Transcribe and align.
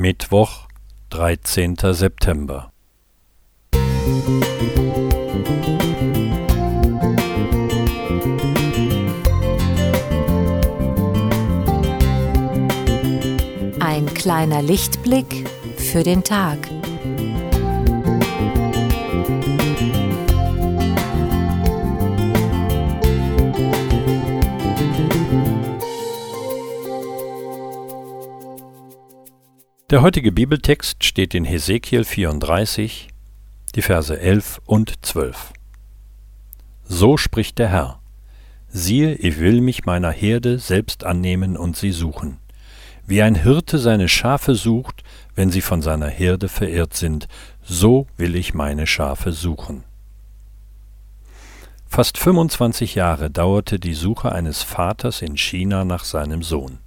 Mittwoch, 0.00 0.66
13. 1.10 1.76
September. 1.92 2.72
Ein 13.78 14.06
kleiner 14.14 14.62
Lichtblick 14.62 15.46
für 15.76 16.02
den 16.02 16.24
Tag. 16.24 16.79
Der 29.90 30.02
heutige 30.02 30.30
Bibeltext 30.30 31.02
steht 31.02 31.34
in 31.34 31.44
Hesekiel 31.44 32.04
34, 32.04 33.08
die 33.74 33.82
Verse 33.82 34.16
11 34.16 34.60
und 34.64 35.04
12. 35.04 35.52
So 36.84 37.16
spricht 37.16 37.58
der 37.58 37.70
Herr: 37.70 38.00
Siehe, 38.68 39.14
ich 39.14 39.40
will 39.40 39.60
mich 39.60 39.86
meiner 39.86 40.12
Herde 40.12 40.60
selbst 40.60 41.02
annehmen 41.02 41.56
und 41.56 41.76
sie 41.76 41.90
suchen. 41.90 42.38
Wie 43.04 43.20
ein 43.20 43.34
Hirte 43.34 43.78
seine 43.78 44.08
Schafe 44.08 44.54
sucht, 44.54 45.02
wenn 45.34 45.50
sie 45.50 45.60
von 45.60 45.82
seiner 45.82 46.06
Herde 46.06 46.46
verirrt 46.46 46.94
sind, 46.94 47.26
so 47.60 48.06
will 48.16 48.36
ich 48.36 48.54
meine 48.54 48.86
Schafe 48.86 49.32
suchen. 49.32 49.82
Fast 51.88 52.16
25 52.16 52.94
Jahre 52.94 53.28
dauerte 53.28 53.80
die 53.80 53.94
Suche 53.94 54.30
eines 54.30 54.62
Vaters 54.62 55.20
in 55.20 55.36
China 55.36 55.84
nach 55.84 56.04
seinem 56.04 56.44
Sohn. 56.44 56.78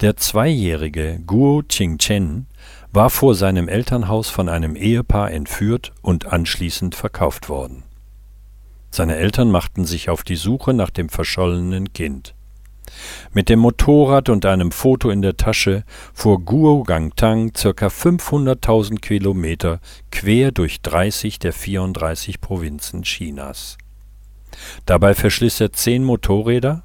Der 0.00 0.16
zweijährige 0.16 1.20
Guo 1.26 1.62
Qingchen 1.68 2.46
war 2.90 3.10
vor 3.10 3.34
seinem 3.34 3.68
Elternhaus 3.68 4.30
von 4.30 4.48
einem 4.48 4.74
Ehepaar 4.74 5.30
entführt 5.30 5.92
und 6.00 6.24
anschließend 6.24 6.94
verkauft 6.94 7.50
worden. 7.50 7.82
Seine 8.90 9.16
Eltern 9.16 9.50
machten 9.50 9.84
sich 9.84 10.08
auf 10.08 10.22
die 10.22 10.36
Suche 10.36 10.72
nach 10.72 10.88
dem 10.88 11.10
verschollenen 11.10 11.92
Kind. 11.92 12.34
Mit 13.34 13.50
dem 13.50 13.58
Motorrad 13.58 14.30
und 14.30 14.46
einem 14.46 14.72
Foto 14.72 15.10
in 15.10 15.20
der 15.20 15.36
Tasche 15.36 15.84
fuhr 16.14 16.40
Guo 16.40 16.82
Gangtang 16.82 17.52
ca. 17.52 17.68
500.000 17.68 19.00
Kilometer 19.00 19.80
quer 20.10 20.50
durch 20.50 20.80
30 20.80 21.38
der 21.40 21.52
34 21.52 22.40
Provinzen 22.40 23.02
Chinas. 23.02 23.76
Dabei 24.86 25.14
verschliss 25.14 25.60
er 25.60 25.72
zehn 25.72 26.04
Motorräder, 26.04 26.84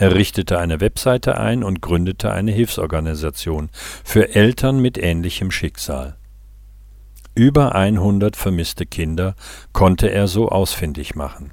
er 0.00 0.14
richtete 0.14 0.58
eine 0.58 0.80
Webseite 0.80 1.36
ein 1.36 1.62
und 1.62 1.82
gründete 1.82 2.32
eine 2.32 2.52
Hilfsorganisation 2.52 3.68
für 4.02 4.34
Eltern 4.34 4.80
mit 4.80 4.96
ähnlichem 4.96 5.50
Schicksal. 5.50 6.16
Über 7.34 7.74
100 7.74 8.34
vermisste 8.34 8.86
Kinder 8.86 9.34
konnte 9.74 10.10
er 10.10 10.26
so 10.26 10.48
ausfindig 10.48 11.16
machen. 11.16 11.50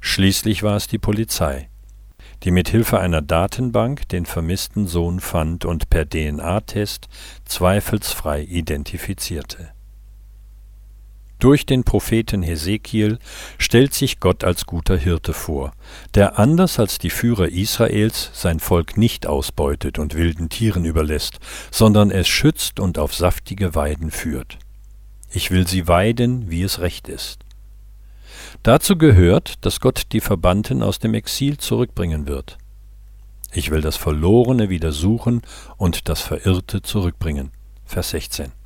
Schließlich 0.00 0.64
war 0.64 0.74
es 0.74 0.88
die 0.88 0.98
Polizei, 0.98 1.68
die 2.42 2.50
mit 2.50 2.68
Hilfe 2.68 2.98
einer 2.98 3.22
Datenbank 3.22 4.08
den 4.08 4.26
vermissten 4.26 4.88
Sohn 4.88 5.20
fand 5.20 5.64
und 5.64 5.90
per 5.90 6.04
DNA-Test 6.04 7.06
zweifelsfrei 7.44 8.42
identifizierte 8.42 9.70
durch 11.38 11.66
den 11.66 11.84
Propheten 11.84 12.42
Hesekiel 12.42 13.18
stellt 13.58 13.94
sich 13.94 14.20
Gott 14.20 14.44
als 14.44 14.66
guter 14.66 14.96
Hirte 14.96 15.32
vor, 15.32 15.72
der 16.14 16.38
anders 16.38 16.78
als 16.78 16.98
die 16.98 17.10
Führer 17.10 17.48
Israels 17.48 18.30
sein 18.32 18.60
Volk 18.60 18.96
nicht 18.96 19.26
ausbeutet 19.26 19.98
und 19.98 20.14
wilden 20.14 20.48
Tieren 20.48 20.84
überlässt, 20.84 21.38
sondern 21.70 22.10
es 22.10 22.28
schützt 22.28 22.80
und 22.80 22.98
auf 22.98 23.14
saftige 23.14 23.74
Weiden 23.74 24.10
führt. 24.10 24.58
Ich 25.30 25.50
will 25.50 25.66
sie 25.66 25.86
weiden, 25.86 26.50
wie 26.50 26.62
es 26.62 26.80
recht 26.80 27.08
ist. 27.08 27.40
Dazu 28.62 28.96
gehört, 28.96 29.64
dass 29.64 29.80
Gott 29.80 30.06
die 30.12 30.20
Verbannten 30.20 30.82
aus 30.82 30.98
dem 30.98 31.14
Exil 31.14 31.58
zurückbringen 31.58 32.26
wird. 32.26 32.58
Ich 33.52 33.70
will 33.70 33.80
das 33.80 33.96
Verlorene 33.96 34.68
wieder 34.68 34.92
suchen 34.92 35.42
und 35.76 36.08
das 36.08 36.20
Verirrte 36.20 36.82
zurückbringen. 36.82 37.50
Vers 37.84 38.10
16. 38.10 38.57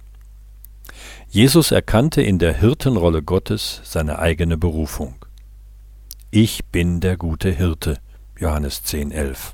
Jesus 1.28 1.70
erkannte 1.70 2.22
in 2.22 2.38
der 2.38 2.54
Hirtenrolle 2.54 3.22
Gottes 3.22 3.80
seine 3.84 4.18
eigene 4.18 4.58
Berufung. 4.58 5.14
Ich 6.30 6.64
bin 6.66 7.00
der 7.00 7.16
gute 7.16 7.50
Hirte. 7.50 7.98
Johannes 8.38 8.82
10,11. 8.84 9.52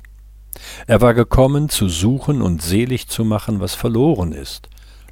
Er 0.87 1.01
war 1.01 1.13
gekommen, 1.13 1.69
zu 1.69 1.89
suchen 1.89 2.41
und 2.41 2.61
selig 2.61 3.07
zu 3.07 3.23
machen, 3.23 3.59
was 3.59 3.75
verloren 3.75 4.31
ist. 4.31 4.69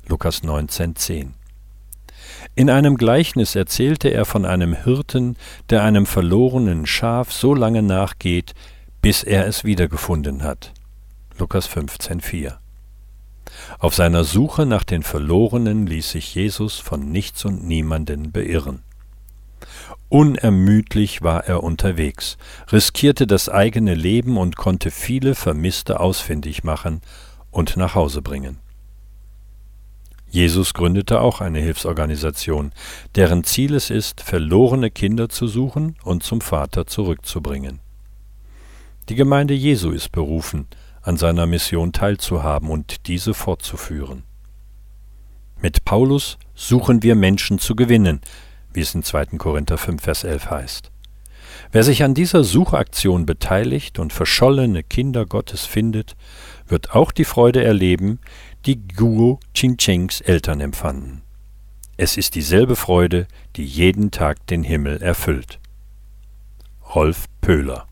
Lukas 0.08 0.44
19,10. 0.44 1.32
In 2.56 2.70
einem 2.70 2.98
Gleichnis 2.98 3.56
erzählte 3.56 4.10
er 4.10 4.26
von 4.26 4.46
einem 4.46 4.74
Hirten, 4.74 5.38
der 5.70 5.84
einem 5.84 6.06
verlorenen 6.06 6.86
Schaf 6.86 7.32
so 7.32 7.54
lange 7.54 7.84
nachgeht, 7.84 8.54
bis 9.02 9.24
er 9.24 9.46
es 9.48 9.64
wiedergefunden 9.64 10.44
hat. 10.44 10.74
Lukas 11.38 11.70
15,4. 11.70 12.56
Auf 13.80 13.96
seiner 13.96 14.24
Suche 14.24 14.66
nach 14.66 14.84
den 14.84 15.04
Verlorenen 15.04 15.88
ließ 15.88 16.12
sich 16.12 16.34
Jesus 16.36 16.80
von 16.80 17.12
nichts 17.12 17.46
und 17.46 17.66
niemanden 17.66 18.32
beirren. 18.32 18.84
Unermüdlich 20.10 21.22
war 21.22 21.46
er 21.46 21.64
unterwegs, 21.64 22.38
riskierte 22.72 23.28
das 23.28 23.50
eigene 23.50 23.94
Leben 23.94 24.38
und 24.38 24.56
konnte 24.56 24.90
viele 24.90 25.36
Vermisste 25.36 26.00
ausfindig 26.00 26.64
machen 26.64 27.02
und 27.52 27.76
nach 27.76 27.96
Hause 27.96 28.22
bringen. 28.22 28.58
Jesus 30.30 30.74
gründete 30.74 31.22
auch 31.22 31.42
eine 31.42 31.60
Hilfsorganisation, 31.60 32.72
deren 33.16 33.44
Ziel 33.44 33.74
es 33.74 33.90
ist, 33.90 34.22
verlorene 34.22 34.92
Kinder 34.92 35.30
zu 35.30 35.48
suchen 35.48 35.96
und 36.04 36.24
zum 36.24 36.42
Vater 36.42 36.86
zurückzubringen. 36.86 37.80
Die 39.10 39.16
Gemeinde 39.16 39.54
Jesu 39.54 39.92
ist 39.92 40.12
berufen, 40.12 40.68
an 41.08 41.16
seiner 41.16 41.48
Mission 41.48 41.94
teilzuhaben 41.94 42.70
und 42.70 43.08
diese 43.08 43.34
fortzuführen. 43.34 44.24
Mit 45.62 45.86
Paulus 45.86 46.38
suchen 46.54 47.02
wir 47.02 47.16
Menschen 47.16 47.60
zu 47.60 47.76
gewinnen, 47.78 48.20
wie 48.74 48.82
es 48.82 48.94
in 48.94 49.04
2. 49.04 49.38
Korinther 49.38 49.78
5, 49.78 50.04
Vers 50.04 50.26
11 50.26 50.52
heißt. 50.52 50.92
Wer 51.72 51.84
sich 51.84 52.04
an 52.04 52.14
dieser 52.14 52.44
Suchaktion 52.44 53.26
beteiligt 53.26 54.00
und 54.00 54.12
verschollene 54.12 54.84
Kinder 54.84 55.26
Gottes 55.26 55.66
findet, 55.66 56.18
wird 56.68 56.92
auch 56.94 57.14
die 57.14 57.26
Freude 57.26 57.64
erleben, 57.64 58.20
die 58.66 58.86
Guo 58.86 59.40
Chingchengs 59.54 60.20
Eltern 60.20 60.60
empfanden. 60.60 61.22
Es 61.96 62.18
ist 62.18 62.36
dieselbe 62.36 62.76
Freude, 62.76 63.28
die 63.56 63.66
jeden 63.66 64.12
Tag 64.12 64.46
den 64.48 64.64
Himmel 64.64 65.02
erfüllt. 65.02 65.60
Rolf 66.94 67.28
Pöhler 67.40 67.88